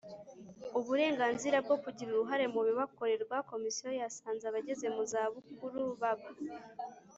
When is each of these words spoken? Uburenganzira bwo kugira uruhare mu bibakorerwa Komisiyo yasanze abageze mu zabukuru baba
Uburenganzira 0.79 1.57
bwo 1.65 1.75
kugira 1.83 2.09
uruhare 2.11 2.45
mu 2.53 2.61
bibakorerwa 2.67 3.35
Komisiyo 3.51 3.89
yasanze 4.01 4.43
abageze 4.47 4.85
mu 4.95 5.03
zabukuru 5.11 5.81
baba 6.01 6.29